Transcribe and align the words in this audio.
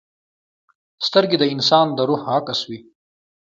سترګې 1.07 1.37
د 1.39 1.43
انسان 1.53 1.87
د 1.97 1.99
روح 2.09 2.21
عکس 2.35 2.59
وي 2.69 2.79